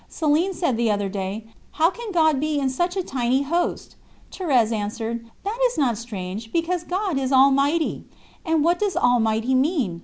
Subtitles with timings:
[0.11, 3.95] Céline said the other day: 'How can God be in such a tiny Host?'
[4.31, 8.05] Thérèse answered: 'That is not strange, because God is Almighty!'
[8.43, 9.99] 'And what does Almighty mean?'